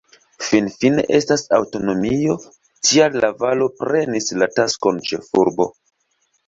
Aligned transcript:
Finfine 0.43 1.03
estas 1.17 1.43
aŭtonomio, 1.59 2.39
tial 2.87 3.21
La-Valo 3.27 3.71
prenis 3.83 4.35
la 4.43 4.53
taskon 4.59 5.01
ĉefurbo. 5.13 5.75